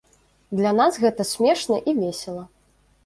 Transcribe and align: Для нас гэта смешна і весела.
Для 0.59 0.71
нас 0.79 0.97
гэта 1.03 1.27
смешна 1.33 1.77
і 1.93 1.97
весела. 2.01 2.43